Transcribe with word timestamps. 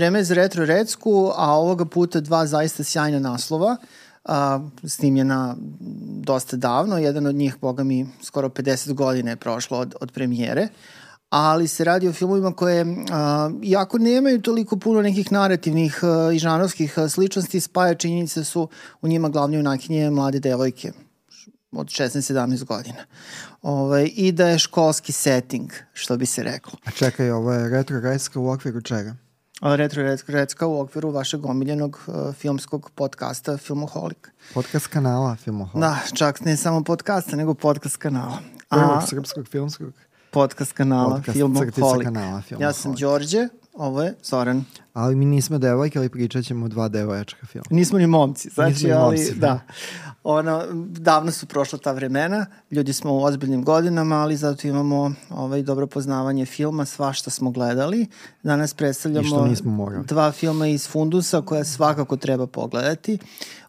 vreme 0.00 0.24
za 0.24 0.34
retro 0.34 0.64
recku, 0.64 1.32
a 1.36 1.52
ovoga 1.54 1.84
puta 1.84 2.20
dva 2.20 2.46
zaista 2.46 2.84
sjajna 2.84 3.18
naslova. 3.18 3.76
A, 4.24 4.60
snimljena 4.84 5.56
dosta 6.24 6.56
davno, 6.56 6.98
jedan 6.98 7.26
od 7.26 7.34
njih, 7.34 7.56
boga 7.60 7.84
mi, 7.84 8.06
skoro 8.22 8.48
50 8.48 8.92
godina 8.92 9.30
je 9.30 9.36
prošlo 9.36 9.78
od, 9.78 9.94
od 10.00 10.12
premijere 10.12 10.68
ali 11.30 11.68
se 11.68 11.84
radi 11.84 12.08
o 12.08 12.12
filmovima 12.12 12.52
koje, 12.52 12.86
a, 13.10 13.50
iako 13.62 13.98
nemaju 13.98 14.40
toliko 14.42 14.76
puno 14.76 15.02
nekih 15.02 15.32
narativnih 15.32 16.00
a, 16.02 16.32
i 16.32 16.38
žanovskih 16.38 16.98
a, 16.98 17.08
sličnosti, 17.08 17.60
spaja 17.60 17.94
činjenice 17.94 18.44
su 18.44 18.68
u 19.02 19.08
njima 19.08 19.28
glavni 19.28 19.58
unakinje 19.58 20.10
mlade 20.10 20.40
devojke 20.40 20.92
od 21.72 21.86
16-17 21.86 22.64
godina. 22.64 23.04
Ove, 23.62 23.82
ovaj, 23.82 24.10
I 24.14 24.32
da 24.32 24.48
je 24.48 24.58
školski 24.58 25.12
setting, 25.12 25.70
što 25.92 26.16
bi 26.16 26.26
se 26.26 26.42
reklo. 26.42 26.72
A 26.84 26.90
čekaj, 26.90 27.30
ovo 27.30 27.52
je 27.52 27.68
retro 27.68 28.00
rajska 28.00 28.40
u 28.40 28.48
okviru 28.48 28.80
čega? 28.80 29.16
Retro 29.62 30.02
Recka 30.28 30.66
u 30.66 30.80
okviru 30.80 31.10
vašeg 31.10 31.46
omiljenog 31.46 32.00
uh, 32.06 32.34
filmskog 32.34 32.90
podcasta 32.94 33.56
Filmoholik. 33.56 34.32
Podcast 34.54 34.86
kanala 34.86 35.36
Filmoholik. 35.36 35.80
Da, 35.80 35.98
čak 36.14 36.40
ne 36.40 36.56
samo 36.56 36.84
podcasta, 36.84 37.36
nego 37.36 37.54
podcast 37.54 37.96
kanala. 37.96 38.38
Prvog 38.68 39.02
srpskog 39.08 39.46
filmskog 39.48 39.92
podcast 40.30 40.72
kanala 40.72 41.10
podcast 41.16 41.36
Filmoholik. 41.36 42.04
kanala 42.04 42.42
Filmoholik. 42.42 42.60
Ja 42.60 42.72
sam 42.72 42.94
Đorđe, 42.94 43.48
ovo 43.74 44.02
je 44.02 44.14
Zoran. 44.22 44.64
Ali 44.92 45.16
mi 45.16 45.24
nismo 45.24 45.58
devojke, 45.58 45.98
ali 45.98 46.08
pričat 46.08 46.44
ćemo 46.44 46.68
dva 46.68 46.88
devojačka 46.88 47.46
filma. 47.46 47.66
Nismo 47.70 47.98
ni 47.98 48.06
momci, 48.06 48.48
znači, 48.48 48.72
nismo 48.72 48.88
ni 48.88 48.94
ali 48.94 49.16
momci, 49.16 49.34
da. 49.34 49.46
da. 49.46 49.60
Ono, 50.24 50.66
davno 50.86 51.30
su 51.30 51.46
prošla 51.46 51.78
ta 51.78 51.92
vremena, 51.92 52.46
ljudi 52.70 52.92
smo 52.92 53.14
u 53.14 53.22
ozbiljnim 53.22 53.64
godinama, 53.64 54.16
ali 54.16 54.36
zato 54.36 54.68
imamo 54.68 55.12
ovaj, 55.30 55.62
dobro 55.62 55.86
poznavanje 55.86 56.46
filma, 56.46 56.84
sva 56.84 57.12
što 57.12 57.30
smo 57.30 57.50
gledali. 57.50 58.06
Danas 58.42 58.74
predstavljamo 58.74 59.48
dva 60.04 60.32
filma 60.32 60.66
iz 60.66 60.88
Fundusa 60.88 61.42
koja 61.42 61.64
svakako 61.64 62.16
treba 62.16 62.46
pogledati. 62.46 63.18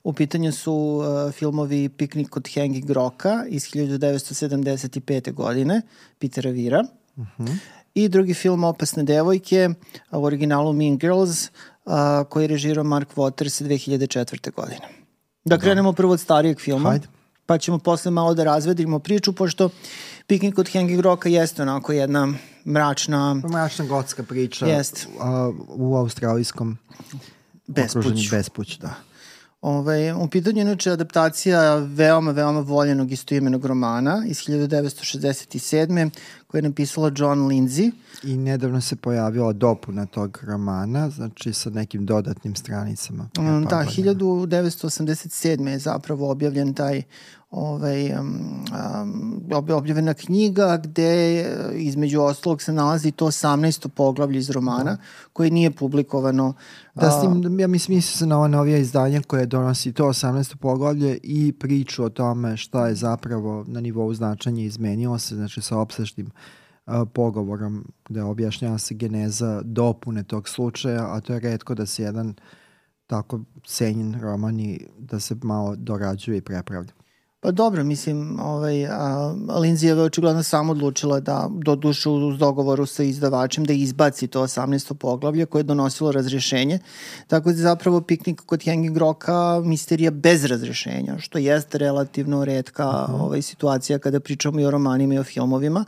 U 0.03 0.13
pitanju 0.13 0.51
su 0.51 0.73
uh, 0.73 1.31
filmovi 1.31 1.89
Piknik 1.89 2.29
kod 2.29 2.49
Hanging 2.53 2.89
Roka 2.89 3.45
iz 3.47 3.63
1975. 3.63 5.33
godine, 5.33 5.81
Petera 6.19 6.49
Vira. 6.49 6.83
Uh 7.15 7.23
mhm. 7.23 7.43
-huh 7.43 7.80
i 7.93 8.09
drugi 8.09 8.33
film 8.33 8.63
Opasne 8.63 9.03
devojke 9.03 9.69
u 10.11 10.23
originalu 10.23 10.73
Mean 10.73 10.97
Girls 10.97 11.49
a, 11.85 12.23
koji 12.29 12.43
je 12.43 12.47
režirao 12.47 12.83
Mark 12.83 13.15
Waters 13.15 13.63
2004. 13.63 14.51
godine. 14.55 14.87
Da 15.45 15.57
krenemo 15.57 15.93
prvo 15.93 16.13
od 16.13 16.19
starijeg 16.19 16.59
filma. 16.59 16.89
Hajde. 16.89 17.07
Pa 17.45 17.57
ćemo 17.57 17.77
posle 17.77 18.11
malo 18.11 18.33
da 18.33 18.43
razvedimo 18.43 18.99
priču, 18.99 19.33
pošto 19.33 19.69
Piknik 20.27 20.57
od 20.57 20.69
Hanging 20.73 20.99
Rocka 20.99 21.29
jeste 21.29 21.61
onako 21.61 21.93
jedna 21.93 22.33
mračna... 22.65 23.33
Mračna 23.33 23.85
gotska 23.85 24.23
priča 24.23 24.65
jest. 24.65 25.07
Uh, 25.17 25.55
u 25.67 25.95
australijskom 25.95 26.77
Bespuć. 27.67 28.29
Bespuć, 28.31 28.77
da. 28.77 28.93
Ove, 29.61 30.13
u 30.13 30.27
pitanju 30.27 30.61
inače 30.61 30.91
adaptacija 30.91 31.75
veoma, 31.75 32.31
veoma 32.31 32.59
voljenog 32.59 33.11
istoimenog 33.11 33.65
romana 33.65 34.23
iz 34.27 34.37
1967. 34.37 36.09
koje 36.51 36.59
je 36.59 36.63
napisala 36.63 37.11
John 37.15 37.39
Lindsay. 37.39 37.91
I 38.23 38.37
nedavno 38.37 38.81
se 38.81 38.95
pojavila 38.95 39.53
dopuna 39.53 40.05
tog 40.05 40.39
romana, 40.43 41.09
znači 41.09 41.53
sa 41.53 41.69
nekim 41.69 42.05
dodatnim 42.05 42.55
stranicama. 42.55 43.29
Um, 43.39 43.65
da, 43.69 43.85
1987. 43.85 45.67
je 45.67 45.79
zapravo 45.79 46.31
objavljen 46.31 46.73
taj 46.73 47.03
ovaj, 47.51 48.13
um, 48.19 48.39
um, 49.01 49.43
objavljena 49.53 50.13
knjiga 50.13 50.77
gde 50.83 51.45
između 51.73 52.21
ostalog 52.21 52.61
se 52.61 52.73
nalazi 52.73 53.11
to 53.11 53.25
18. 53.25 53.87
poglavlje 53.87 54.39
iz 54.39 54.49
romana 54.49 54.83
da. 54.83 54.97
koje 55.33 55.51
nije 55.51 55.71
publikovano. 55.71 56.53
Da, 56.95 57.11
s 57.11 57.21
tim, 57.21 57.59
ja 57.59 57.67
mislim, 57.67 57.95
misli 57.95 58.17
se 58.17 58.25
na 58.25 58.37
ova 58.37 58.47
novija 58.47 58.77
izdanja 58.77 59.21
koje 59.27 59.45
donosi 59.45 59.93
to 59.93 60.05
18. 60.05 60.55
poglavlje 60.55 61.19
i 61.23 61.53
priču 61.59 62.03
o 62.03 62.09
tome 62.09 62.57
šta 62.57 62.87
je 62.87 62.95
zapravo 62.95 63.65
na 63.67 63.81
nivou 63.81 64.13
značanja 64.13 64.63
izmenilo 64.63 65.19
se, 65.19 65.35
znači 65.35 65.61
sa 65.61 65.77
opseštim 65.77 66.25
uh, 66.25 66.31
pogovorom 67.13 67.85
gde 68.09 68.23
objašnjava 68.23 68.77
se 68.77 68.95
geneza 68.95 69.61
dopune 69.65 70.23
tog 70.23 70.49
slučaja, 70.49 71.15
a 71.15 71.21
to 71.21 71.33
je 71.33 71.39
redko 71.39 71.75
da 71.75 71.85
se 71.85 72.03
jedan 72.03 72.35
tako 73.07 73.39
cenjen 73.65 74.21
roman 74.21 74.59
i 74.59 74.87
da 74.99 75.19
se 75.19 75.35
malo 75.43 75.75
dorađuje 75.75 76.37
i 76.37 76.41
prepravlja. 76.41 76.93
Pa 77.43 77.51
dobro, 77.51 77.83
mislim, 77.83 78.39
ovaj, 78.39 78.85
a, 78.85 79.33
Lindsay 79.47 79.85
je 79.85 80.01
očigledno 80.01 80.43
samo 80.43 80.71
odlučila 80.71 81.19
da, 81.19 81.49
do 81.51 81.75
duše 81.75 82.09
uz 82.09 82.37
dogovoru 82.37 82.85
sa 82.85 83.03
izdavačem, 83.03 83.65
da 83.65 83.73
izbaci 83.73 84.27
to 84.27 84.41
18. 84.41 84.93
poglavlje 84.93 85.45
koje 85.45 85.59
je 85.59 85.63
donosilo 85.63 86.11
razrešenje. 86.11 86.79
Tako 87.27 87.51
da 87.51 87.57
je 87.57 87.63
zapravo 87.63 88.01
piknik 88.01 88.41
kod 88.45 88.65
Hanging 88.65 88.97
Rocka 88.97 89.61
misterija 89.65 90.11
bez 90.11 90.45
razrešenja, 90.45 91.17
što 91.19 91.37
jeste 91.37 91.77
relativno 91.77 92.45
redka 92.45 92.87
uh 92.89 93.09
-huh. 93.09 93.21
ovaj, 93.21 93.41
situacija 93.41 93.99
kada 93.99 94.19
pričamo 94.19 94.59
i 94.59 94.65
o 94.65 94.71
romanima 94.71 95.13
i 95.13 95.19
o 95.19 95.23
filmovima, 95.23 95.85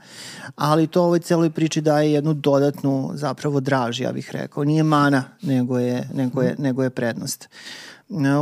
ali 0.56 0.88
to 0.88 1.04
ovoj 1.04 1.20
celoj 1.20 1.50
priči 1.50 1.82
daje 1.82 2.14
jednu 2.14 2.34
dodatnu 2.34 3.12
zapravo 3.14 3.60
draž, 3.60 4.02
ja 4.02 4.12
bih 4.12 4.30
rekao. 4.32 4.64
Nije 4.64 4.84
mana, 4.84 5.24
nego 5.42 5.80
je, 5.80 6.10
nego 6.14 6.42
je, 6.42 6.56
nego 6.58 6.84
je 6.84 6.90
prednost. 6.90 7.50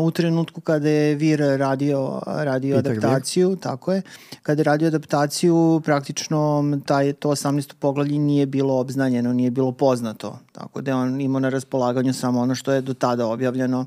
U 0.02 0.12
trenutku 0.12 0.62
kada 0.62 0.90
je 0.90 1.16
Vir 1.16 1.40
radio, 1.40 2.22
radio 2.26 2.76
Peter 2.76 2.92
adaptaciju, 2.92 3.50
Vir. 3.50 3.60
tako 3.60 3.94
je, 3.94 4.02
kada 4.44 4.60
je 4.60 4.64
radio 4.64 4.88
adaptaciju, 4.88 5.82
praktično 5.86 6.64
taj, 6.86 7.14
to 7.14 7.30
18. 7.30 7.74
poglavlje 7.80 8.20
nije 8.20 8.46
bilo 8.46 8.80
obznanjeno, 8.80 9.34
nije 9.34 9.52
bilo 9.52 9.72
poznato, 9.72 10.40
tako 10.52 10.82
da 10.82 10.92
je 10.92 10.96
on 10.96 11.22
imao 11.22 11.40
na 11.40 11.50
raspolaganju 11.50 12.14
samo 12.14 12.42
ono 12.42 12.56
što 12.56 12.72
je 12.72 12.82
do 12.82 12.94
tada 12.94 13.28
objavljeno, 13.28 13.86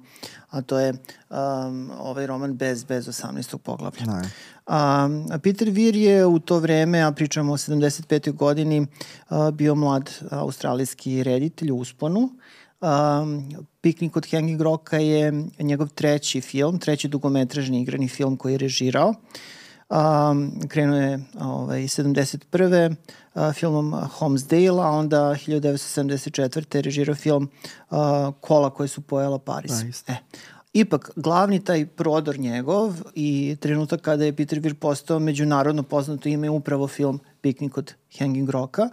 a 0.50 0.62
to 0.62 0.78
je 0.78 0.90
um, 0.90 1.90
ovaj 1.98 2.26
roman 2.26 2.54
bez, 2.54 2.84
bez 2.84 3.06
18. 3.06 3.56
poglavlja. 3.56 4.06
Ne. 4.06 4.30
Um, 4.66 5.40
Peter 5.42 5.70
Vir 5.70 5.96
je 5.96 6.26
u 6.26 6.38
to 6.38 6.58
vreme, 6.58 7.00
a 7.00 7.12
pričamo 7.12 7.52
o 7.52 7.56
75. 7.56 8.32
godini, 8.32 8.80
uh, 8.80 9.50
bio 9.50 9.74
mlad 9.74 10.10
australijski 10.30 11.22
reditelj 11.22 11.70
u 11.70 11.76
usponu, 11.76 12.30
Um, 12.84 13.48
Piknik 13.80 14.16
od 14.16 14.26
Hanging 14.30 14.60
Rocka 14.60 14.98
je 14.98 15.32
njegov 15.58 15.88
treći 15.88 16.40
film, 16.40 16.78
treći 16.78 17.08
dugometražni 17.08 17.80
igrani 17.80 18.08
film 18.08 18.36
koji 18.36 18.52
je 18.52 18.58
režirao. 18.58 19.14
Um, 19.88 20.60
krenuo 20.68 20.98
je 20.98 21.24
ovaj, 21.40 21.80
71. 21.80 22.94
Uh, 23.34 23.52
filmom 23.52 23.92
Homesdale, 23.92 24.82
a 24.82 24.90
onda 24.90 25.18
1974. 25.18 26.76
je 26.76 26.82
režirao 26.82 27.14
film 27.14 27.48
uh, 27.90 27.98
Kola 28.40 28.70
koje 28.70 28.88
su 28.88 29.00
pojela 29.00 29.38
Paris. 29.38 29.72
Da, 30.06 30.12
e. 30.12 30.16
Ipak, 30.72 31.10
glavni 31.16 31.64
taj 31.64 31.86
prodor 31.86 32.38
njegov 32.38 32.94
i 33.14 33.56
trenutak 33.60 34.00
kada 34.00 34.24
je 34.24 34.36
Peter 34.36 34.60
Weir 34.60 34.74
postao 34.74 35.18
međunarodno 35.18 35.82
poznato 35.82 36.28
ime 36.28 36.50
upravo 36.50 36.88
film 36.88 37.20
Piknik 37.40 37.78
od 37.78 37.94
Hanging 38.18 38.50
Rocka, 38.50 38.88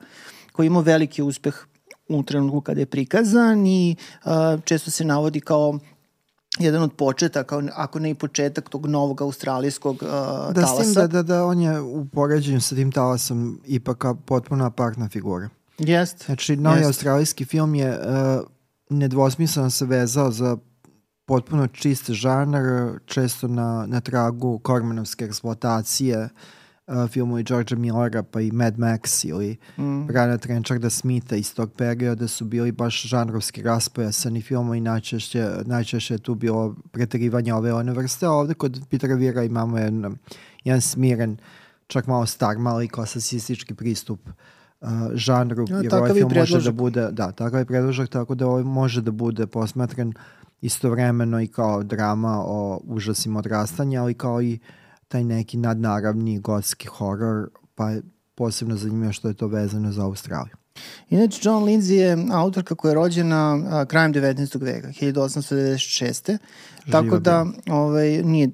koji 0.51 0.67
imao 0.67 0.81
veliki 0.81 1.21
uspeh 1.21 1.65
u 2.19 2.23
trenutku 2.23 2.61
kada 2.61 2.79
je 2.79 2.85
prikazan 2.85 3.67
i 3.67 3.95
uh, 4.25 4.31
često 4.63 4.91
se 4.91 5.05
navodi 5.05 5.39
kao 5.39 5.79
jedan 6.59 6.83
od 6.83 6.93
početaka, 6.93 7.63
ako 7.73 7.99
ne 7.99 8.09
i 8.09 8.15
početak 8.15 8.69
tog 8.69 8.85
novog 8.85 9.21
australijskog 9.21 9.95
uh, 9.95 10.09
da, 10.53 10.61
talasa. 10.61 11.01
Da, 11.01 11.07
da, 11.07 11.07
da, 11.07 11.23
da 11.23 11.45
on 11.45 11.59
je 11.59 11.81
u 11.81 12.05
poređenju 12.05 12.61
sa 12.61 12.75
tim 12.75 12.91
talasom 12.91 13.61
ipak 13.65 14.05
potpuno 14.25 14.65
apartna 14.65 15.09
figura. 15.09 15.49
Jest. 15.77 16.25
Znači, 16.25 16.55
novi 16.55 16.77
Jest. 16.77 16.87
australijski 16.87 17.45
film 17.45 17.75
je 17.75 17.99
uh, 17.99 18.47
nedvosmisleno 18.89 19.69
se 19.69 19.85
vezao 19.85 20.31
za 20.31 20.57
potpuno 21.25 21.67
čist 21.67 22.09
žanar, 22.09 22.99
često 23.05 23.47
na, 23.47 23.85
na 23.87 24.01
tragu 24.01 24.59
kormanovske 24.59 25.25
eksploatacije, 25.25 26.23
uh, 26.23 26.29
uh, 26.91 27.09
filmovi 27.09 27.43
Georgea 27.43 27.77
Millera 27.77 28.23
pa 28.23 28.41
i 28.41 28.51
Mad 28.51 28.77
Max 28.77 29.25
ili 29.29 29.57
mm. 29.77 30.07
Briana 30.07 30.37
Trencharda 30.37 30.89
Smitha 30.89 31.35
iz 31.35 31.55
tog 31.55 31.73
perioda 31.73 32.27
su 32.27 32.45
bili 32.45 32.71
baš 32.71 33.03
žanrovski 33.03 33.61
raspojasani 33.61 34.41
filmovi 34.41 34.77
i 34.77 34.81
najčešće, 34.81 35.49
najčešće 35.65 36.13
je 36.13 36.17
tu 36.17 36.35
bilo 36.35 36.75
preterivanje 36.91 37.53
ove 37.53 37.73
one 37.73 37.91
vrste, 37.91 38.25
a 38.25 38.31
ovde 38.31 38.53
kod 38.53 38.81
Petera 38.89 39.15
Vira 39.15 39.43
imamo 39.43 39.77
jedan, 39.77 40.17
jedan 40.63 40.81
smiren, 40.81 41.37
čak 41.87 42.07
malo 42.07 42.25
star, 42.25 42.57
malo 42.57 42.81
i 42.81 42.87
klasicistički 42.87 43.73
pristup 43.73 44.19
uh, 44.81 44.89
žanru, 45.13 45.65
ja, 45.69 45.77
jer 45.77 45.95
ovaj 45.95 46.13
film 46.13 46.31
može 46.35 46.61
da 46.61 46.71
bude, 46.71 47.07
da, 47.11 47.31
takav 47.31 47.59
je 47.59 47.65
predložak, 47.65 48.09
tako 48.09 48.35
da 48.35 48.47
ovaj 48.47 48.63
može 48.63 49.01
da 49.01 49.11
bude 49.11 49.47
posmatran 49.47 50.13
istovremeno 50.61 51.41
i 51.41 51.47
kao 51.47 51.83
drama 51.83 52.43
o 52.45 52.81
užasima 52.83 53.39
odrastanja, 53.39 54.01
ali 54.01 54.13
kao 54.13 54.41
i 54.41 54.53
uh, 54.53 54.81
taj 55.11 55.23
neki 55.23 55.57
nadnaravni 55.57 56.39
gotski 56.39 56.87
horor, 56.87 57.49
pa 57.75 57.91
posebno 58.35 58.75
zanimljivo 58.75 59.13
što 59.13 59.27
je 59.27 59.33
to 59.33 59.47
vezano 59.47 59.91
za 59.91 60.05
Australiju. 60.05 60.55
Inače, 61.09 61.39
John 61.43 61.63
Lindsay 61.63 61.93
je 61.93 62.17
autorka 62.31 62.75
koja 62.75 62.89
je 62.89 62.95
rođena 62.95 63.59
a, 63.69 63.85
krajem 63.85 64.13
19. 64.13 64.61
veka, 64.61 64.87
1896. 64.87 66.27
Živa 66.27 66.37
tako 66.91 67.19
da 67.19 67.45
ovaj, 67.69 68.23
nije 68.23 68.49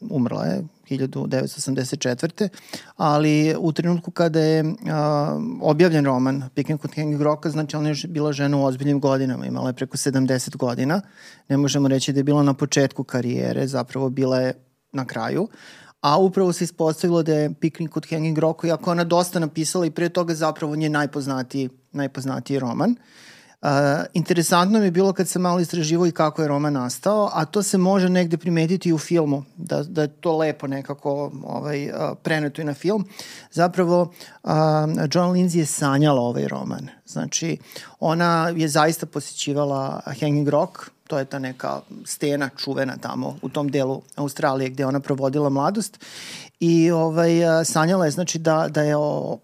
umrla 0.00 0.44
je 0.44 0.64
1984. 0.90 2.48
Ali 2.96 3.54
u 3.58 3.72
trenutku 3.72 4.10
kada 4.10 4.40
je 4.40 4.74
a, 4.90 5.40
objavljen 5.60 6.04
roman 6.04 6.42
Piknik 6.54 6.80
kod 6.80 6.94
Hanging 6.94 7.22
Rocka, 7.22 7.50
znači 7.50 7.76
ona 7.76 7.88
je 7.88 7.94
bila 8.08 8.32
žena 8.32 8.56
u 8.56 8.64
ozbiljnim 8.64 9.00
godinama, 9.00 9.46
imala 9.46 9.68
je 9.68 9.74
preko 9.74 9.96
70 9.96 10.56
godina. 10.56 11.00
Ne 11.48 11.56
možemo 11.56 11.88
reći 11.88 12.12
da 12.12 12.20
je 12.20 12.24
bila 12.24 12.42
na 12.42 12.54
početku 12.54 13.04
karijere, 13.04 13.66
zapravo 13.66 14.10
bila 14.10 14.40
je 14.40 14.52
na 14.92 15.04
kraju 15.04 15.48
a 16.00 16.18
upravo 16.18 16.52
se 16.52 16.64
ispostavilo 16.64 17.22
da 17.22 17.34
je 17.34 17.54
Piknik 17.60 17.90
kod 17.90 18.06
Hanging 18.10 18.38
Rocka, 18.38 18.66
iako 18.66 18.90
ona 18.90 19.04
dosta 19.04 19.38
napisala 19.38 19.86
i 19.86 19.90
pre 19.90 20.08
toga 20.08 20.34
zapravo 20.34 20.76
nje 20.76 20.88
najpoznatiji, 20.88 21.68
najpoznatiji 21.92 22.58
roman. 22.58 22.96
Uh, 23.62 23.68
interesantno 24.12 24.78
mi 24.78 24.84
je 24.84 24.90
bilo 24.90 25.12
kad 25.12 25.28
sam 25.28 25.42
malo 25.42 25.60
istraživo 25.60 26.06
i 26.06 26.12
kako 26.12 26.42
je 26.42 26.48
roman 26.48 26.72
nastao, 26.72 27.30
a 27.32 27.44
to 27.44 27.62
se 27.62 27.78
može 27.78 28.08
negde 28.08 28.36
primetiti 28.36 28.88
i 28.88 28.92
u 28.92 28.98
filmu, 28.98 29.44
da, 29.56 29.82
da 29.82 30.02
je 30.02 30.08
to 30.08 30.36
lepo 30.36 30.66
nekako 30.66 31.32
ovaj, 31.44 31.90
uh, 31.90 31.94
preneto 32.22 32.62
i 32.62 32.64
na 32.64 32.74
film. 32.74 33.04
Zapravo, 33.50 34.12
uh, 34.42 34.50
John 35.12 35.30
Lindsay 35.32 35.58
je 35.58 35.66
sanjala 35.66 36.20
ovaj 36.20 36.48
roman. 36.48 36.88
Znači, 37.12 37.58
ona 38.00 38.52
je 38.56 38.68
zaista 38.68 39.06
posjećivala 39.06 40.00
Hanging 40.20 40.48
Rock, 40.48 40.90
to 41.06 41.18
je 41.18 41.24
ta 41.24 41.38
neka 41.38 41.80
stena 42.04 42.50
čuvena 42.56 42.96
tamo 42.96 43.38
u 43.42 43.48
tom 43.48 43.68
delu 43.68 44.02
Australije 44.16 44.70
gde 44.70 44.86
ona 44.86 45.00
provodila 45.00 45.48
mladost 45.48 45.98
i 46.60 46.90
ovaj, 46.90 47.30
sanjala 47.64 48.04
je 48.04 48.10
znači 48.10 48.38
da, 48.38 48.68
da 48.70 48.82
je 48.82 48.96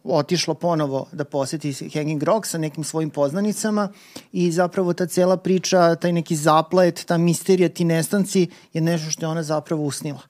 otišla 0.05 0.55
ponovo 0.55 1.07
da 1.13 1.25
poseti 1.25 1.89
Hanging 1.95 2.23
Rock 2.23 2.47
sa 2.47 2.59
nekim 2.59 2.85
svojim 2.85 3.11
poznanicama 3.11 3.89
i 4.33 4.53
zapravo 4.53 4.93
ta 4.93 5.07
cela 5.07 5.37
priča, 5.37 5.95
taj 5.95 6.13
neki 6.13 6.37
zaplet, 6.37 7.05
ta 7.05 7.19
misterija, 7.19 7.69
ti 7.69 7.85
nestanci 7.85 8.49
je 8.73 8.81
nešto 8.81 9.11
što 9.11 9.27
je 9.27 9.31
ona 9.31 9.43
zapravo 9.43 9.83
usnila. 9.83 10.21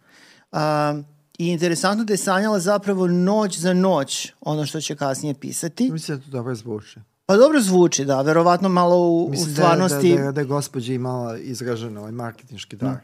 Uh, 0.52 0.58
I 1.38 1.48
interesantno 1.48 2.04
da 2.04 2.12
je 2.12 2.16
sanjala 2.16 2.58
zapravo 2.58 3.06
noć 3.06 3.58
za 3.58 3.74
noć 3.74 4.32
ono 4.40 4.66
što 4.66 4.80
će 4.80 4.96
kasnije 4.96 5.34
pisati. 5.34 5.90
Mislim 5.92 6.18
da 6.18 6.24
to 6.24 6.30
dobro 6.30 6.54
zvuči. 6.54 7.00
Pa 7.26 7.36
dobro 7.36 7.60
zvuči, 7.60 8.04
da, 8.04 8.22
verovatno 8.22 8.68
malo 8.68 9.10
u, 9.10 9.28
Mislim 9.30 9.50
u 9.50 9.54
stvarnosti... 9.54 10.10
Da, 10.10 10.18
da, 10.18 10.24
da, 10.24 10.32
da 10.32 10.40
je 10.40 10.46
gospođa 10.46 10.92
imala 10.92 11.38
izražen 11.38 11.96
ovaj 11.98 12.12
marketinški 12.12 12.76
dar. 12.76 12.96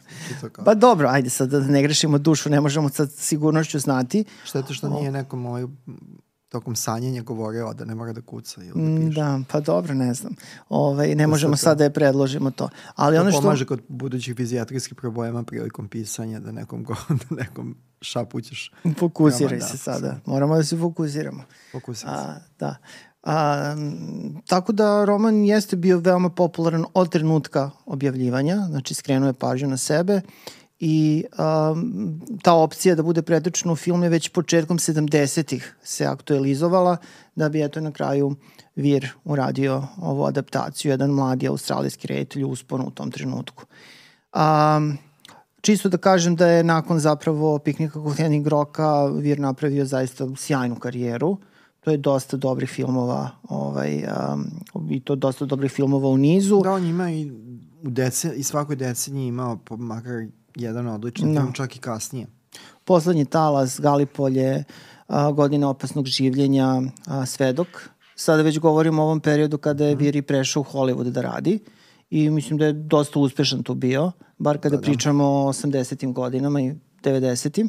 Da. 0.43 0.49
Kao... 0.49 0.65
Pa 0.65 0.75
dobro, 0.75 1.09
ajde 1.09 1.31
sad 1.31 1.49
da 1.49 1.61
ne 1.61 1.83
grešimo 1.83 2.19
dušu, 2.19 2.51
ne 2.51 2.61
možemo 2.61 2.89
sad 2.89 3.13
sigurnošću 3.13 3.79
znati. 3.79 4.25
Šteta 4.45 4.75
što 4.75 4.89
nije 4.89 5.11
nekom 5.11 5.47
ovaj 5.47 5.65
tokom 6.49 6.77
sanjenja 6.77 7.23
govorio 7.23 7.73
da 7.75 7.85
ne 7.85 7.95
mora 7.95 8.13
da 8.13 8.21
kuca 8.21 8.63
ili 8.65 8.73
da 8.75 9.07
piše. 9.07 9.21
Da, 9.21 9.41
pa 9.49 9.61
dobro, 9.61 9.95
ne 9.95 10.15
znam. 10.15 10.35
Ovaj, 10.69 11.09
ne 11.09 11.15
da 11.15 11.27
možemo 11.27 11.57
sad 11.57 11.79
da 11.79 11.85
je 11.85 11.93
predložimo 11.93 12.51
to. 12.51 12.69
Ali 12.95 13.17
to 13.17 13.21
ono 13.21 13.31
što... 13.31 13.41
pomaže 13.41 13.67
kod 13.67 13.81
budućih 13.89 14.37
fizijatrijskih 14.37 14.95
problema 14.95 15.43
prilikom 15.43 15.89
pisanja 15.89 16.41
da 16.41 16.53
nekom, 16.53 16.85
go, 16.85 16.95
da 17.31 17.37
nekom 17.37 17.77
šapućeš. 18.01 18.73
Fokusiraj 18.99 19.61
se 19.61 19.79
sada. 19.79 20.21
Moramo 20.27 20.57
da 20.57 20.65
se 20.65 20.77
fokusiramo. 20.77 21.45
Fokusiraj 21.73 22.17
se. 22.17 22.41
da. 22.59 22.77
A, 23.23 23.75
tako 24.47 24.73
da 24.73 25.05
roman 25.05 25.45
jeste 25.45 25.77
bio 25.77 25.99
veoma 25.99 26.31
popularan 26.31 26.85
od 26.95 27.11
trenutka 27.13 27.71
objavljivanja, 27.87 28.57
znači 28.57 28.95
skrenuo 28.95 29.27
je 29.27 29.33
pažnju 29.33 29.69
na 29.69 29.77
sebe 29.77 30.21
i 30.81 31.25
a, 31.39 31.75
ta 32.43 32.55
opcija 32.55 32.95
da 32.95 33.03
bude 33.03 33.23
pretočena 33.23 33.73
u 33.73 33.77
film 33.77 34.03
je 34.03 34.09
već 34.09 34.29
početkom 34.29 34.79
70-ih 34.79 35.77
se 35.83 36.07
aktualizovala 36.07 36.97
da 37.35 37.49
bi 37.49 37.65
eto 37.65 37.81
na 37.81 37.93
kraju 37.93 38.35
Vir 38.77 39.09
uradio 39.25 39.83
ovu 40.01 40.25
adaptaciju, 40.25 40.91
jedan 40.91 41.11
mladi 41.11 41.49
australijski 41.49 42.07
reditelj 42.07 42.45
usponu 42.45 42.87
u 42.87 42.91
tom 42.91 43.11
trenutku. 43.11 43.65
A, 44.33 44.81
čisto 45.61 45.89
da 45.89 45.99
kažem 45.99 46.37
da 46.37 46.47
je 46.47 46.65
nakon 46.65 46.99
zapravo 46.99 47.59
piknika 47.59 48.03
kod 48.03 48.17
Henning 48.17 48.47
Roka 48.47 49.05
Vir 49.05 49.41
napravio 49.41 49.85
zaista 49.85 50.29
sjajnu 50.37 50.77
karijeru. 50.77 51.29
Uh, 51.29 51.39
to 51.85 51.91
je 51.91 51.97
dosta 51.97 52.37
dobrih 52.37 52.71
filmova 52.71 53.31
ovaj, 53.49 54.05
um, 54.05 54.45
i 54.91 55.01
to 55.01 55.15
dosta 55.15 55.45
dobrih 55.45 55.73
filmova 55.73 56.09
u 56.09 56.17
nizu. 56.17 56.61
Da, 56.65 56.73
on 56.73 56.87
ima 56.87 57.11
i 57.11 57.31
u 57.83 57.91
dece, 57.91 58.35
i 58.37 58.43
svakoj 58.43 58.77
deceniji 58.77 59.27
imao 59.27 59.59
makar 59.71 60.27
jedan 60.55 60.87
odličan 60.87 61.33
no. 61.33 61.41
film, 61.41 61.53
čak 61.53 61.77
i 61.77 61.79
kasnije. 61.79 62.27
Poslednji 62.85 63.25
talas, 63.25 63.81
Galipolje, 63.81 64.65
a, 65.07 65.33
godine 65.33 65.67
opasnog 65.67 66.07
življenja, 66.07 66.83
a, 67.07 67.27
Svedok. 67.27 67.69
Sada 68.17 68.43
već 68.43 68.59
govorimo 68.59 69.03
o 69.03 69.05
ovom 69.05 69.21
periodu 69.21 69.59
kada 69.59 69.85
je 69.85 69.95
mhm. 69.95 70.05
Viri 70.05 70.23
prešao 70.23 70.61
u 70.61 70.65
Hollywood 70.65 71.11
da 71.11 71.21
radi 71.21 71.59
i 72.11 72.31
mislim 72.31 72.59
da 72.59 72.67
je 72.67 72.73
dosta 72.73 73.19
uspešan 73.19 73.63
tu 73.63 73.75
bio, 73.75 74.13
bar 74.39 74.59
kada 74.59 74.77
da, 74.77 74.81
da. 74.81 74.83
pričamo 74.83 75.25
o 75.25 75.53
80. 75.53 76.13
godinama 76.13 76.61
i 76.61 76.75
90. 77.03 77.69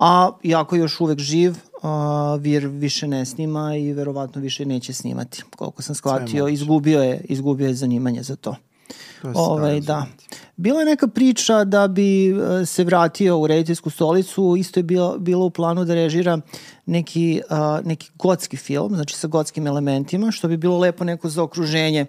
A 0.00 0.30
iako 0.42 0.76
je 0.76 0.80
još 0.80 1.00
uvek 1.00 1.18
živ, 1.18 1.54
a, 1.82 2.36
Vir 2.40 2.66
više 2.66 3.08
ne 3.08 3.24
snima 3.26 3.76
i 3.76 3.92
verovatno 3.92 4.40
više 4.40 4.64
neće 4.64 4.92
snimati. 4.92 5.42
Koliko 5.56 5.82
sam 5.82 5.94
shvatio, 5.94 6.48
izgubio 6.48 7.02
je, 7.02 7.24
izgubio 7.24 7.66
je 7.66 7.74
zanimanje 7.74 8.22
za 8.22 8.36
to. 8.36 8.56
to 9.22 9.32
ovaj, 9.34 9.80
da. 9.80 10.06
Bila 10.56 10.80
je 10.80 10.86
neka 10.86 11.08
priča 11.08 11.64
da 11.64 11.88
bi 11.88 12.30
e, 12.30 12.66
se 12.66 12.84
vratio 12.84 13.38
u 13.38 13.46
rediteljsku 13.46 13.90
stolicu, 13.90 14.54
isto 14.58 14.80
je 14.80 14.84
bilo, 14.84 15.18
bilo 15.18 15.46
u 15.46 15.50
planu 15.50 15.84
da 15.84 15.94
režira 15.94 16.40
neki, 16.86 17.40
a, 17.50 17.80
neki 17.84 18.10
gotski 18.14 18.56
film, 18.56 18.94
znači 18.94 19.16
sa 19.16 19.28
gotskim 19.28 19.66
elementima, 19.66 20.30
što 20.30 20.48
bi 20.48 20.56
bilo 20.56 20.78
lepo 20.78 21.04
neko 21.04 21.28
za 21.28 21.42
okruženje, 21.42 22.06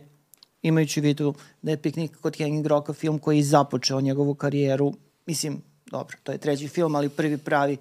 imajući 0.61 0.99
u 0.99 1.03
vidu 1.03 1.33
da 1.61 1.71
je 1.71 1.81
Piknik 1.81 2.17
kod 2.21 2.38
Hanging 2.38 2.65
Rocka 2.65 2.93
film 2.93 3.19
koji 3.19 3.38
je 3.38 3.43
započeo 3.43 4.01
njegovu 4.01 4.35
karijeru, 4.35 4.93
mislim, 5.25 5.61
dobro, 5.91 6.17
to 6.23 6.31
je 6.31 6.38
treći 6.38 6.67
film, 6.67 6.95
ali 6.95 7.09
prvi 7.09 7.38
pravi 7.38 7.77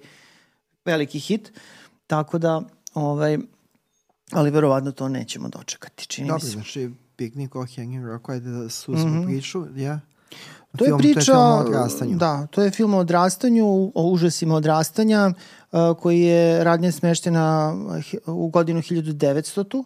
veliki 0.85 1.19
hit. 1.19 1.51
Tako 2.07 2.37
da, 2.37 2.61
ovaj, 2.93 3.37
ali 4.31 4.51
verovatno 4.51 4.91
to 4.91 5.09
nećemo 5.09 5.49
dočekati, 5.49 6.07
čini 6.07 6.27
Dobro, 6.27 6.43
mi 6.43 6.49
se. 6.49 6.51
znači 6.51 6.89
Piknik 7.15 7.55
o 7.55 7.65
Hanging 7.75 8.05
Rock, 8.05 8.29
ajde 8.29 8.49
da 8.49 8.69
susmo 8.69 9.05
mm 9.05 9.13
-hmm. 9.13 9.25
priču, 9.25 9.65
ja? 9.75 9.99
To 10.77 10.85
film, 10.85 10.99
je 10.99 11.13
priča, 11.13 11.31
to 11.31 11.31
je 11.31 11.35
film 11.35 11.37
o 11.37 11.59
odrastanju. 11.59 12.17
Da, 12.17 12.47
to 12.47 12.61
je 12.61 12.71
film 12.71 12.93
o 12.93 12.97
odrastanju, 12.97 13.91
o 13.95 14.09
užasima 14.11 14.55
odrastanja, 14.55 15.31
uh, 15.71 15.97
koji 15.99 16.21
je 16.21 16.63
radnje 16.63 16.91
smeštena 16.91 17.75
u 18.25 18.47
godinu 18.47 18.81
1900. 18.81 19.77
Uh, 19.77 19.85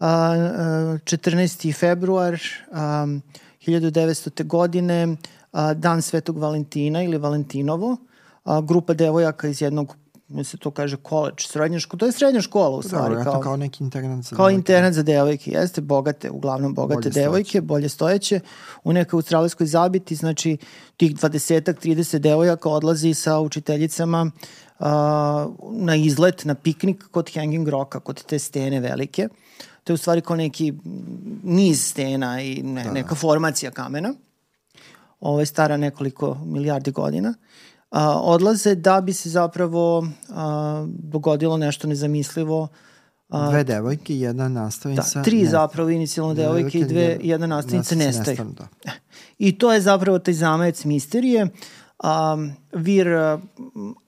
14. 0.00 1.78
februar 1.78 2.34
um, 2.34 3.22
1900. 3.66 4.44
godine, 4.44 5.06
uh, 5.06 5.72
dan 5.74 6.02
Svetog 6.02 6.38
Valentina 6.38 7.02
ili 7.02 7.18
Valentinovo, 7.18 7.96
uh, 8.44 8.64
grupa 8.64 8.94
devojaka 8.94 9.48
iz 9.48 9.62
jednog 9.62 9.96
mi 10.28 10.44
se 10.44 10.56
to 10.56 10.70
kaže 10.70 10.96
college, 11.08 11.36
srednja 11.38 11.78
škola, 11.80 11.98
to 11.98 12.06
je 12.06 12.12
srednja 12.12 12.40
škola 12.40 12.76
u 12.76 12.82
stvari. 12.82 13.14
Dobro, 13.14 13.32
kao, 13.32 13.40
kao 13.40 13.56
neki 13.56 13.84
internet 13.84 14.24
za 14.24 14.36
Kao 14.36 14.50
internet 14.50 14.94
za 14.94 15.02
devojke, 15.02 15.50
jeste, 15.50 15.80
bogate, 15.80 16.30
uglavnom 16.30 16.74
bogate 16.74 17.00
bolje 17.00 17.10
devojke, 17.10 17.48
stojeće. 17.48 17.60
bolje 17.60 17.88
stojeće, 17.88 18.40
u 18.84 18.92
nekoj 18.92 19.16
australijskoj 19.16 19.66
zabiti, 19.66 20.14
znači 20.14 20.56
tih 20.96 21.14
20-ak, 21.14 21.86
30 21.86 22.18
devojaka 22.18 22.68
odlazi 22.68 23.14
sa 23.14 23.40
učiteljicama 23.40 24.30
uh, 24.78 24.86
na 25.72 25.96
izlet, 25.96 26.44
na 26.44 26.54
piknik 26.54 27.04
kod 27.10 27.30
Hanging 27.34 27.68
Rocka, 27.68 28.00
kod 28.00 28.24
te 28.24 28.38
stene 28.38 28.80
velike. 28.80 29.28
To 29.86 29.92
je 29.92 29.94
u 29.94 29.96
stvari 29.96 30.20
kao 30.20 30.36
neki 30.36 30.72
niz 31.42 31.84
stena 31.84 32.40
i 32.42 32.62
ne, 32.62 32.84
da. 32.84 32.92
neka 32.92 33.14
formacija 33.14 33.70
kamena. 33.70 34.14
Ovo 35.20 35.40
je 35.40 35.46
stara 35.46 35.76
nekoliko 35.76 36.38
milijardi 36.44 36.90
godina 36.90 37.34
a, 37.90 38.20
odlaze 38.20 38.74
da 38.74 39.00
bi 39.00 39.12
se 39.12 39.30
zapravo 39.30 40.08
a, 40.30 40.86
dogodilo 40.88 41.56
nešto 41.56 41.88
nezamislivo. 41.88 42.68
A, 43.28 43.50
dve 43.50 43.64
devojke 43.64 44.14
i 44.14 44.20
jedna 44.20 44.48
nastavnica. 44.48 45.18
Da, 45.18 45.24
tri 45.24 45.42
ne, 45.42 45.48
zapravo 45.50 45.90
inicijalno 45.90 46.34
devojke 46.34 46.78
i 46.78 46.84
dve, 46.84 47.18
jedna 47.22 47.46
nastavnica 47.46 47.94
nestaju. 47.94 48.36
Nestan, 48.36 48.54
da. 48.54 48.92
I 49.46 49.58
to 49.58 49.72
je 49.72 49.80
zapravo 49.80 50.18
taj 50.18 50.34
zamajac 50.34 50.84
misterije. 50.84 51.46
Um, 52.04 52.52
vir, 52.72 53.06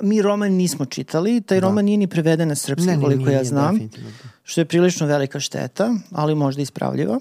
mi 0.02 0.22
roman 0.22 0.52
nismo 0.52 0.84
čitali, 0.84 1.40
taj 1.40 1.60
da. 1.60 1.66
roman 1.66 1.84
nije 1.84 1.98
ni 1.98 2.06
preveden 2.06 2.48
na 2.48 2.54
srpski, 2.54 2.86
ne, 2.86 3.00
koliko 3.00 3.24
nije, 3.24 3.36
ja 3.36 3.44
znam, 3.44 3.78
da. 3.78 3.98
što 4.42 4.60
je 4.60 4.64
prilično 4.64 5.06
velika 5.06 5.40
šteta, 5.40 5.94
ali 6.12 6.34
možda 6.34 6.62
ispravljiva, 6.62 7.20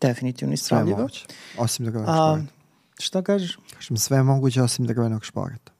definitivno 0.00 0.54
ispravljiva. 0.54 0.96
Sve 0.96 1.02
moguće, 1.02 1.26
osim 1.58 1.86
drvenog 1.86 2.08
šporeta. 2.08 2.52
Šta 2.98 3.22
kažeš? 3.22 3.58
Kažem, 3.74 3.96
sve 3.96 4.22
moguće 4.22 4.62
osim 4.62 4.86
drvenog 4.86 5.24
šporeta 5.24 5.74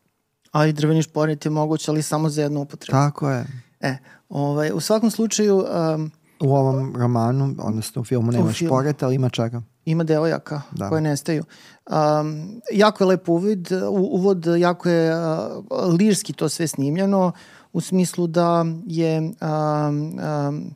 a 0.54 0.66
i 0.66 0.72
drveni 0.72 1.02
šporet 1.02 1.44
je 1.44 1.50
moguće, 1.50 1.90
ali 1.90 2.02
samo 2.02 2.28
za 2.28 2.42
jednu 2.42 2.60
upotrebu. 2.60 2.92
Tako 2.92 3.30
je. 3.30 3.46
E, 3.80 3.96
ovaj, 4.28 4.70
u 4.74 4.80
svakom 4.80 5.10
slučaju... 5.10 5.64
Um, 5.94 6.10
u 6.40 6.54
ovom 6.54 6.96
romanu, 6.96 7.54
odnosno 7.58 8.02
u 8.02 8.04
filmu 8.04 8.32
nema 8.32 8.52
film, 8.52 8.68
šporeta, 8.68 9.06
ali 9.06 9.14
ima 9.14 9.28
čega. 9.28 9.62
Ima 9.84 10.04
devojaka 10.04 10.62
da. 10.72 10.88
koje 10.88 11.00
nestaju. 11.00 11.44
Um, 11.90 12.60
jako 12.72 13.04
je 13.04 13.08
lep 13.08 13.28
uvid, 13.28 13.72
uvod, 13.90 14.46
jako 14.46 14.88
je 14.88 15.14
uh, 15.16 15.64
lirski 15.98 16.32
to 16.32 16.48
sve 16.48 16.66
snimljeno, 16.66 17.32
u 17.72 17.80
smislu 17.80 18.26
da 18.26 18.64
je 18.86 19.20
um, 19.20 20.18
um, 20.48 20.74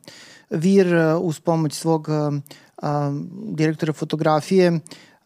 Vir 0.49 0.95
uh, 0.95 1.21
uz 1.21 1.39
pomoć 1.39 1.73
svog 1.73 2.07
um, 2.09 2.43
direktora 3.31 3.93
fotografije 3.93 4.79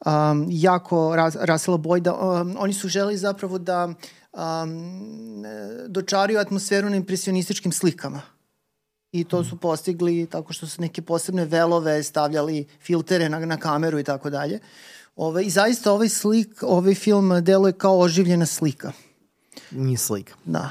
um, 0.05 0.47
jako 0.49 1.15
Ras, 1.15 1.37
Rasela 1.41 1.77
Bojda, 1.77 2.13
um, 2.13 2.55
oni 2.59 2.73
su 2.73 2.87
želi 2.87 3.17
zapravo 3.17 3.57
da 3.57 3.85
um, 3.85 3.93
dočario 5.87 6.39
atmosferu 6.39 6.89
na 6.89 6.95
impresionističkim 6.95 7.71
slikama. 7.71 8.21
I 9.13 9.23
to 9.23 9.43
su 9.43 9.57
postigli 9.57 10.25
tako 10.25 10.53
što 10.53 10.67
su 10.67 10.81
neke 10.81 11.01
posebne 11.01 11.45
velove 11.45 12.03
stavljali 12.03 12.65
filtere 12.81 13.29
na, 13.29 13.39
na 13.39 13.57
kameru 13.57 13.99
i 13.99 14.03
tako 14.03 14.29
dalje. 14.29 14.59
Ove, 15.15 15.43
I 15.43 15.49
zaista 15.49 15.91
ovaj 15.91 16.09
slik, 16.09 16.63
ovaj 16.63 16.95
film 16.95 17.43
deluje 17.43 17.73
kao 17.73 17.99
oživljena 17.99 18.45
slika. 18.45 18.91
Nije 19.71 19.97
slika. 19.97 20.33
Da. 20.45 20.69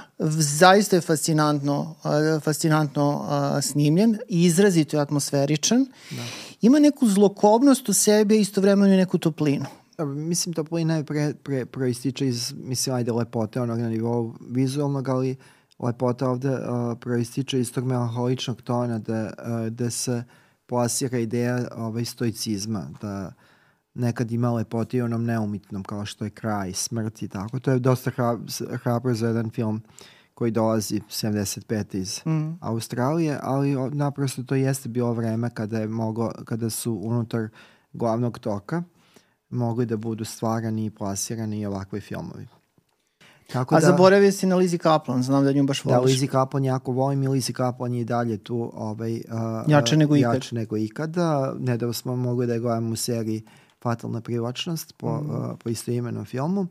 Zaista 0.59 0.97
je 0.97 1.01
fascinantno, 1.01 1.95
uh, 2.05 2.43
fascinantno 2.43 3.11
uh, 3.11 3.65
snimljen 3.65 4.19
i 4.29 4.45
izrazito 4.45 4.97
je 4.97 5.01
atmosferičan. 5.01 5.87
Da. 6.11 6.23
Ima 6.61 6.79
neku 6.79 7.09
zlokobnost 7.09 7.89
u 7.89 7.93
sebi, 7.93 8.41
istovremeno 8.41 8.95
i 8.95 8.97
neku 8.97 9.19
toplinu. 9.19 9.67
Mislim, 9.99 10.53
toplina 10.53 10.97
je 10.97 11.05
pre, 11.05 11.35
pre, 11.43 11.67
proističe 11.67 12.27
iz, 12.27 12.55
mislim, 12.57 12.97
ajde, 12.97 13.13
lepote 13.13 13.61
onog 13.61 13.79
na 13.79 13.89
nivou 13.89 14.35
vizualnog, 14.51 15.09
ali 15.09 15.37
lepota 15.83 16.29
ovde 16.29 16.51
uh, 16.51 16.59
proističe 17.01 17.61
iz 17.61 17.73
tog 17.73 17.85
melanholičnog 17.85 18.63
tona 18.63 18.99
da, 18.99 19.23
uh, 19.23 19.67
da 19.67 19.91
se 19.91 20.25
plasira 20.67 21.19
ideja 21.19 21.69
ovaj, 21.77 22.05
stoicizma, 22.05 22.89
da 23.01 23.33
nekad 23.95 24.33
ima 24.33 24.53
lepote 24.53 24.97
i 24.97 25.03
onom 25.03 25.25
neumitnom 25.25 25.83
kao 25.83 26.07
što 26.07 26.25
je 26.25 26.31
kraj, 26.31 26.73
smrt 26.73 27.23
i 27.23 27.29
tako. 27.29 27.59
To 27.59 27.71
je 27.71 27.79
dosta 27.79 28.11
hrabro 28.83 29.15
za 29.15 29.27
jedan 29.27 29.51
film 29.51 29.83
koji 30.35 30.51
dolazi 30.51 31.01
75 31.01 31.97
iz 31.97 32.21
mm. 32.27 32.59
Australije, 32.61 33.39
ali 33.43 33.77
naprosto 33.91 34.43
to 34.43 34.55
jeste 34.55 34.89
bilo 34.89 35.13
vreme 35.13 35.51
kada 35.51 35.79
je 35.79 35.89
moglo, 35.89 36.33
kada 36.45 36.71
su 36.71 37.01
unutar 37.03 37.49
glavnog 37.93 38.39
toka 38.39 38.83
mogli 39.51 39.87
da 39.87 39.97
budu 39.97 40.25
stvarani 40.25 40.85
i 40.85 40.91
plasirani 40.91 41.61
i 41.61 41.67
ovakvi 41.67 42.01
filmovi. 42.01 42.47
Tako 43.53 43.75
A 43.75 43.81
da, 43.81 43.87
zaboravio 43.87 44.33
si 44.33 44.47
na 44.47 44.57
Lizzie 44.57 44.79
Kaplan, 44.79 45.23
znam 45.23 45.45
da 45.45 45.53
nju 45.53 45.65
baš 45.65 45.85
voliš. 45.85 46.01
Da, 46.01 46.05
Lizzie 46.05 46.29
Kaplan 46.29 46.65
jako 46.65 46.93
volim 46.93 47.23
i 47.23 47.29
Lizzie 47.29 47.55
Kaplan 47.55 47.95
je 47.95 48.01
i 48.01 48.05
dalje 48.05 48.39
tu 48.39 48.71
ovaj, 48.75 49.13
uh, 49.13 49.71
jače 49.71 49.97
nego 49.97 50.17
ikad. 50.17 50.35
Jače 50.35 50.55
nego 50.55 50.77
ikada. 50.77 51.55
Nedavno 51.59 51.93
smo 51.93 52.17
mogli 52.17 52.47
da 52.47 52.53
je 52.53 52.61
gledamo 52.61 52.93
u 52.93 52.97
seriji 52.97 53.43
Fatalna 53.83 54.21
privlačnost 54.21 54.95
po, 54.97 55.21
mm. 55.21 55.31
uh, 55.31 55.59
po 55.59 55.69
istoimenom 55.69 56.25
filmu. 56.25 56.61
Uh, 56.61 56.67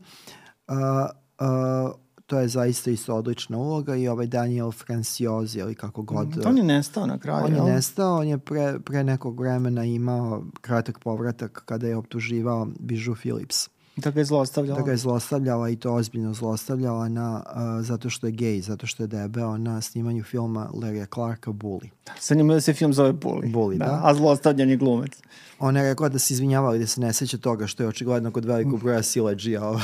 uh, 1.40 1.92
to 2.26 2.38
je 2.38 2.48
zaista 2.48 2.90
isto 2.90 3.14
odlična 3.14 3.58
uloga 3.58 3.96
i 3.96 4.08
ovaj 4.08 4.26
Daniel 4.26 4.72
Franciosi 4.72 5.58
ili 5.58 5.74
kako 5.74 6.02
god. 6.02 6.36
Mm, 6.36 6.40
on 6.46 6.58
je 6.58 6.64
nestao 6.64 7.06
na 7.06 7.18
kraju. 7.18 7.44
On 7.44 7.54
je 7.54 7.74
nestao, 7.74 8.18
on 8.18 8.28
je 8.28 8.38
pre, 8.38 8.78
pre 8.84 9.04
nekog 9.04 9.40
vremena 9.40 9.84
imao 9.84 10.44
kratak 10.60 10.98
povratak 10.98 11.62
kada 11.64 11.86
je 11.86 11.96
optuživao 11.96 12.68
Bijou 12.80 13.14
Phillips. 13.14 13.68
Da 13.96 14.10
ga 14.10 14.20
je 14.20 14.24
zlostavljala. 14.24 14.78
Da 14.78 14.84
ga 14.84 14.90
je 14.90 14.96
zlostavljala 14.96 15.68
i 15.68 15.76
to 15.76 15.94
ozbiljno 15.94 16.34
zlostavljala 16.34 17.08
na, 17.08 17.44
uh, 17.46 17.84
zato 17.86 18.10
što 18.10 18.26
je 18.26 18.30
gej, 18.30 18.60
zato 18.60 18.86
što 18.86 19.02
je 19.02 19.06
debeo 19.06 19.58
na 19.58 19.80
snimanju 19.80 20.22
filma 20.22 20.70
Larry 20.74 21.14
Clarka 21.14 21.50
Bully. 21.50 21.88
Da, 22.06 22.12
sa 22.18 22.34
njima 22.34 22.54
da 22.54 22.60
se 22.60 22.72
film 22.72 22.92
zove 22.92 23.12
Bully. 23.12 23.52
Bully, 23.52 23.78
da. 23.78 23.84
da. 23.84 24.00
A 24.04 24.14
zlostavljan 24.14 24.70
je 24.70 24.76
glumac. 24.76 25.10
On 25.58 25.76
je 25.76 25.82
rekao 25.82 26.08
da 26.08 26.18
se 26.18 26.34
izvinjavali 26.34 26.78
da 26.78 26.86
se 26.86 27.00
ne 27.00 27.12
seća 27.12 27.38
toga 27.38 27.66
što 27.66 27.82
je 27.82 27.88
očigledno 27.88 28.30
kod 28.30 28.44
velikog 28.44 28.80
broja 28.80 29.02
sileđija. 29.02 29.64
Ovaj, 29.68 29.82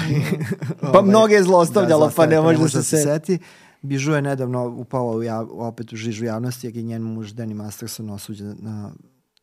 pa 0.81 0.89
ovaj, 0.89 1.09
mnoge 1.09 1.35
je 1.35 1.43
zlostavljala, 1.43 2.07
da, 2.07 2.13
pa 2.17 2.27
ne 2.27 2.41
može 2.41 2.59
da 2.63 2.69
se, 2.69 2.83
se 2.83 3.03
seti. 3.03 3.39
Bižu 3.83 4.13
je 4.13 4.23
nedavno 4.23 4.69
upala 4.69 5.17
u 5.17 5.23
jav, 5.23 5.49
opet 5.51 5.93
u 5.93 5.97
žižu 5.97 6.25
javnosti 6.25 6.67
jer 6.67 6.77
je 6.77 6.83
njen 6.83 7.03
muž 7.03 7.33
Danny 7.33 7.55
Masterson 7.55 8.11
osuđen 8.11 8.57
na 8.61 8.91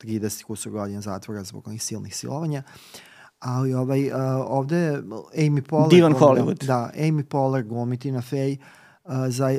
30 0.03 0.43
kusur 0.43 0.71
godina 0.71 1.01
zatvora 1.01 1.43
zbog 1.43 1.67
onih 1.67 1.83
silnih 1.83 2.15
silovanja. 2.15 2.63
Uh, 2.65 3.14
ali 3.39 3.73
ovaj, 3.73 4.07
uh, 4.07 4.15
ovde 4.47 5.01
Amy 5.37 5.61
Poehler... 5.61 5.89
Divan 5.89 6.13
Hollywood. 6.13 6.65
Da, 6.65 6.91
Amy 6.97 7.23
Poehler 7.23 7.63
glumi 7.63 7.97
Tina 7.97 8.21
Fey. 8.21 8.57
Uh, 9.03 9.11
za, 9.29 9.49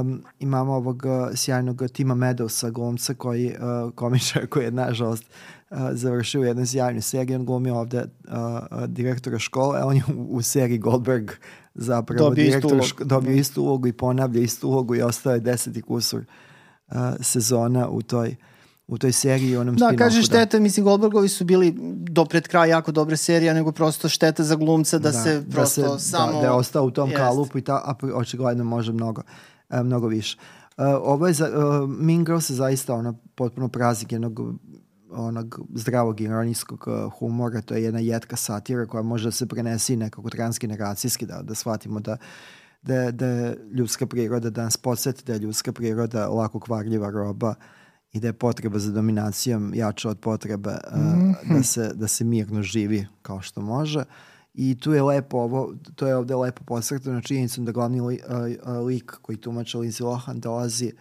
um, 0.00 0.22
imamo 0.38 0.72
ovog 0.72 1.02
uh, 1.04 1.36
sjajnog 1.36 1.82
Tima 1.92 2.14
Meadowsa, 2.14 2.70
glumca 2.70 3.14
koji, 3.14 3.54
uh, 3.54 3.94
komičar 3.94 4.46
koji 4.46 4.64
je 4.64 4.70
nažalost 4.70 5.24
uh, 5.70 5.78
završio 5.92 6.42
jednu 6.42 6.66
sjajnu 6.66 7.02
seriju. 7.02 7.38
On 7.38 7.46
glumi 7.46 7.70
ovde 7.70 8.04
uh, 8.04 8.84
direktora 8.86 9.38
škole, 9.38 9.80
a 9.80 9.86
on 9.86 9.96
je 9.96 10.02
u, 10.16 10.36
u 10.36 10.42
seriji 10.42 10.78
Goldberg 10.78 11.30
zapravo 11.74 12.18
dobio 12.18 12.44
direktor 12.44 12.78
istu 12.78 13.04
dobio 13.04 13.32
istu 13.32 13.62
ulogu 13.62 13.86
i 13.86 13.92
ponavlja 13.92 14.40
istu 14.40 14.68
ulogu 14.68 14.94
i 14.94 15.02
ostao 15.02 15.32
je 15.32 15.40
deseti 15.40 15.82
kusur 15.82 16.20
uh, 16.20 16.96
sezona 17.20 17.88
u 17.88 18.02
toj 18.02 18.28
uh, 18.28 18.36
u 18.88 18.98
toj 18.98 19.12
seriji 19.12 19.56
onom 19.56 19.76
da, 19.76 19.92
kaže 19.96 20.22
šteta, 20.22 20.56
da. 20.56 20.62
mislim 20.62 20.84
Goldbergovi 20.84 21.28
su 21.28 21.44
bili 21.44 21.74
do 22.10 22.24
pred 22.24 22.48
kraj 22.48 22.70
jako 22.70 22.92
dobre 22.92 23.16
serije, 23.16 23.54
nego 23.54 23.72
prosto 23.72 24.08
šteta 24.08 24.44
za 24.44 24.56
glumca 24.56 24.98
da, 24.98 25.10
da 25.10 25.22
se 25.22 25.40
da 25.40 25.50
prosto 25.50 25.82
se, 25.82 25.88
da, 25.88 25.98
samo... 25.98 26.32
Da, 26.32 26.38
da 26.38 26.44
je 26.44 26.50
ostao 26.50 26.84
u 26.84 26.90
tom 26.90 27.10
jest. 27.10 27.18
kalupu 27.18 27.58
i 27.58 27.62
ta, 27.62 27.74
a 27.74 27.94
očigledno 28.14 28.64
može 28.64 28.92
mnogo, 28.92 29.22
uh, 29.70 29.80
mnogo 29.80 30.06
više. 30.06 30.38
Uh, 30.76 30.84
ovo 31.02 31.26
je, 31.26 31.32
za, 31.32 31.48
uh, 31.48 31.90
Mean 31.90 32.24
Girls 32.24 32.50
je 32.50 32.56
zaista 32.56 32.94
ona 32.94 33.14
potpuno 33.34 33.68
prazik 33.68 34.12
jednog 34.12 34.40
onog 35.10 35.60
zdravog 35.74 36.20
ironijskog 36.20 36.84
uh, 36.86 37.12
humora, 37.12 37.60
to 37.60 37.74
je 37.74 37.82
jedna 37.82 38.00
jetka 38.00 38.36
satira 38.36 38.86
koja 38.86 39.02
može 39.02 39.24
da 39.24 39.30
se 39.30 39.46
prenesi 39.46 39.96
nekako 39.96 40.30
transgeneracijski, 40.30 41.26
da, 41.26 41.42
da 41.42 41.54
shvatimo 41.54 42.00
da 42.00 42.16
da, 42.82 43.10
da 43.10 43.26
je 43.26 43.58
ljudska 43.74 44.06
priroda, 44.06 44.50
da 44.50 44.62
nas 44.64 44.76
podsjeti 44.76 45.24
da 45.24 45.32
je 45.32 45.38
ljudska 45.38 45.72
priroda 45.72 46.28
lako 46.28 46.60
kvarljiva 46.60 47.10
roba, 47.10 47.48
uh, 47.48 47.56
i 48.12 48.20
da 48.20 48.26
je 48.26 48.32
potreba 48.32 48.78
za 48.78 48.92
dominacijom 48.92 49.74
jača 49.74 50.10
od 50.10 50.18
potrebe 50.18 50.70
uh, 50.70 50.98
mm 50.98 51.34
-hmm. 51.34 51.56
da, 51.56 51.62
se, 51.62 51.92
da 51.94 52.08
se 52.08 52.24
mirno 52.24 52.62
živi 52.62 53.06
kao 53.22 53.40
što 53.40 53.60
može. 53.60 54.04
I 54.54 54.78
tu 54.80 54.92
je 54.92 55.02
lepo 55.02 55.38
ovo, 55.38 55.74
to 55.94 56.06
je 56.06 56.16
ovde 56.16 56.36
lepo 56.36 56.64
posretno 56.64 57.20
činjenicom 57.20 57.64
da 57.64 57.72
glavni 57.72 58.00
li, 58.00 58.20
uh, 58.28 58.86
lik 58.86 59.12
koji 59.22 59.38
tumača 59.38 59.78
Lindsay 59.78 60.04
Lohan 60.04 60.40
dolazi, 60.40 60.92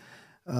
uh, 0.46 0.54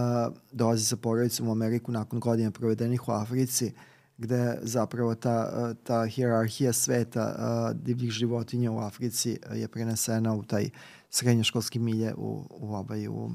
dolazi 0.52 0.86
sa 0.86 0.96
porodicom 0.96 1.48
u 1.48 1.52
Ameriku 1.52 1.92
nakon 1.92 2.20
godina 2.20 2.52
provedenih 2.52 3.08
u 3.08 3.12
Africi, 3.12 3.74
gde 4.18 4.60
zapravo 4.62 5.16
ta, 5.16 5.74
ta 5.84 6.06
hierarhija 6.06 6.74
sveta 6.74 7.36
uh, 7.38 7.82
divljih 7.82 8.12
životinja 8.12 8.72
u 8.72 8.80
Africi 8.80 9.40
je 9.54 9.68
prenesena 9.68 10.36
u 10.36 10.44
taj 10.44 10.70
srednjoškolski 11.10 11.80
milje 11.80 12.14
u, 12.18 12.46
u, 12.50 12.76
ovaj, 12.76 13.08
u 13.08 13.32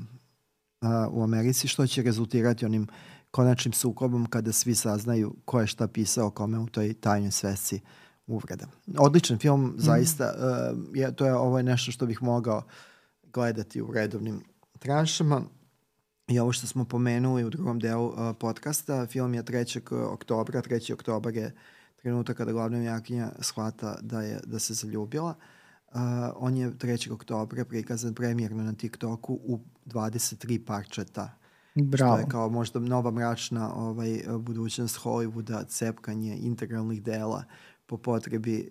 u 1.11 1.23
Americi, 1.23 1.69
što 1.69 1.87
će 1.87 2.03
rezultirati 2.03 2.67
onim 2.67 2.87
konačnim 3.31 3.73
sukobom 3.73 4.27
kada 4.27 4.53
svi 4.53 4.75
saznaju 4.75 5.35
ko 5.45 5.61
je 5.61 5.67
šta 5.67 5.89
pisao 5.89 6.31
kome 6.31 6.59
u 6.59 6.67
toj 6.67 6.95
tajnoj 6.95 7.31
svesci 7.31 7.81
uvreda. 8.27 8.67
Odličan 8.99 9.39
film, 9.39 9.65
mm. 9.65 9.75
zaista. 9.77 10.35
Uh, 10.37 10.79
je, 10.95 11.17
to 11.17 11.27
je, 11.27 11.35
ovo 11.35 11.59
je 11.59 11.65
nešto 11.65 11.93
što 11.93 12.07
bih 12.07 12.23
mogao 12.23 12.63
gledati 13.33 13.83
u 13.83 13.93
redovnim 13.93 14.41
tranšama. 14.79 15.43
I 16.29 16.39
ovo 16.39 16.53
što 16.53 16.67
smo 16.67 16.85
pomenuli 16.85 17.45
u 17.45 17.51
drugom 17.51 17.79
delu 17.79 18.07
uh, 18.07 18.37
podcasta, 18.41 19.07
film 19.07 19.35
je 19.35 19.43
3. 19.43 20.05
oktobra, 20.05 20.63
3. 20.63 20.93
oktobar 20.93 21.37
je 21.37 21.55
trenutak 21.97 22.37
kada 22.37 22.53
glavna 22.53 22.79
jakinja 22.79 23.31
shvata 23.41 23.99
da, 24.01 24.23
je, 24.23 24.41
da 24.45 24.59
se 24.59 24.75
zaljubila. 24.75 25.31
Uh, 25.31 25.62
Uh, 25.95 26.01
on 26.37 26.57
je 26.57 26.71
3. 26.71 27.13
oktobra 27.13 27.65
prikazan 27.65 28.15
premijerno 28.15 28.63
na 28.63 28.73
TikToku 28.73 29.35
u 29.45 29.61
23 29.87 30.65
parčeta. 30.65 31.39
Bravo. 31.75 32.17
Što 32.17 32.21
je 32.21 32.29
kao 32.29 32.49
možda 32.49 32.81
nova 32.81 33.11
mračna 33.11 33.75
ovaj, 33.75 34.23
budućnost 34.39 35.01
Hollywooda, 35.05 35.67
cepkanje 35.69 36.37
integralnih 36.37 37.03
dela 37.03 37.45
po 37.87 37.97
potrebi 37.97 38.69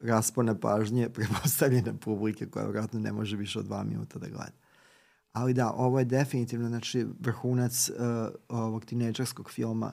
raspone 0.00 0.60
pažnje 0.60 1.08
prepostavljene 1.14 1.94
publike 2.00 2.46
koja 2.46 2.66
vratno 2.66 3.00
ne 3.00 3.12
može 3.12 3.36
više 3.36 3.58
od 3.58 3.64
dva 3.64 3.84
minuta 3.84 4.18
da 4.18 4.26
gleda. 4.28 4.62
Ali 5.32 5.54
da, 5.54 5.70
ovo 5.70 5.98
je 5.98 6.04
definitivno 6.04 6.68
znači, 6.68 7.06
vrhunac 7.20 7.90
uh, 7.90 7.96
ovog 8.48 8.84
tineđarskog 8.84 9.50
filma, 9.50 9.92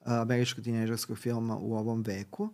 uh, 0.00 0.12
američkog 0.12 0.64
tineđarskog 0.64 1.18
filma 1.18 1.56
u 1.56 1.74
ovom 1.74 2.02
veku 2.02 2.48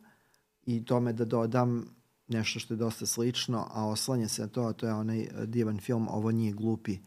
i 0.66 0.84
tome 0.84 1.12
da 1.12 1.24
dodam 1.24 1.99
nešto 2.30 2.60
što 2.60 2.74
je 2.74 2.78
dosta 2.78 3.06
slično, 3.06 3.66
a 3.70 3.86
oslanja 3.86 4.28
se 4.28 4.42
na 4.42 4.48
to, 4.48 4.62
a 4.62 4.72
to 4.72 4.86
je 4.86 4.94
onaj 4.94 5.20
e, 5.20 5.28
divan 5.46 5.78
film 5.78 6.08
Ovo 6.10 6.30
nije 6.30 6.52
glupi. 6.52 6.98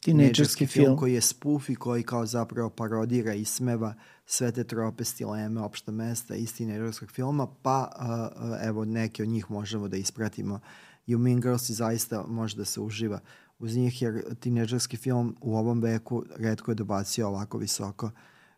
Tinejdžerski 0.00 0.66
film, 0.66 0.86
film. 0.86 0.98
koji 0.98 1.14
je 1.14 1.20
spoof 1.20 1.68
i 1.68 1.74
koji 1.74 2.02
kao 2.02 2.26
zapravo 2.26 2.70
parodira 2.70 3.34
i 3.34 3.44
smeva 3.44 3.94
sve 4.26 4.52
te 4.52 4.64
trope, 4.64 5.04
stileme, 5.04 5.60
opšta 5.60 5.92
mesta 5.92 6.34
iz 6.34 6.56
tinejdžerskog 6.56 7.10
filma, 7.10 7.46
pa 7.62 7.90
uh, 7.96 8.68
evo 8.68 8.84
neke 8.84 9.22
od 9.22 9.28
njih 9.28 9.50
možemo 9.50 9.88
da 9.88 9.96
ispratimo. 9.96 10.60
I 11.06 11.14
u 11.14 11.18
Mean 11.18 11.40
Girls 11.40 11.68
i 11.68 11.74
zaista 11.74 12.24
može 12.28 12.56
da 12.56 12.64
se 12.64 12.80
uživa 12.80 13.20
uz 13.58 13.76
njih, 13.76 14.02
jer 14.02 14.34
tinejdžerski 14.40 14.96
film 14.96 15.36
u 15.40 15.56
ovom 15.56 15.80
veku 15.80 16.24
redko 16.36 16.70
je 16.70 16.74
dobacio 16.74 17.28
ovako 17.28 17.58
visoko. 17.58 18.06
uh, 18.06 18.12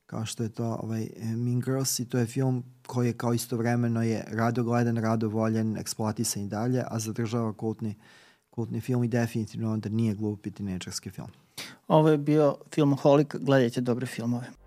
kao 0.06 0.26
što 0.26 0.42
je 0.42 0.48
to 0.48 0.78
ovaj, 0.82 1.08
Mean 1.16 1.60
Girls 1.60 1.98
i 1.98 2.08
to 2.08 2.18
je 2.18 2.26
film 2.26 2.64
koji 2.86 3.06
je 3.06 3.12
kao 3.12 3.34
istovremeno 3.34 4.02
je 4.02 4.24
rado 4.28 4.62
gledan, 4.62 4.96
rado 4.96 5.28
voljen, 5.28 5.76
eksploatisan 5.76 6.42
i 6.42 6.48
dalje, 6.48 6.84
a 6.90 6.98
zadržava 6.98 7.52
kultni, 7.52 7.94
kultni 8.50 8.80
film 8.80 9.04
i 9.04 9.08
definitivno 9.08 9.72
onda 9.72 9.88
nije 9.88 10.14
glupi 10.14 10.50
tineđerski 10.50 11.10
film. 11.10 11.28
Ovo 11.88 12.08
je 12.08 12.18
bio 12.18 12.56
Filmoholik, 12.74 13.36
gledajte 13.40 13.80
dobre 13.80 14.06
filmove. 14.06 14.63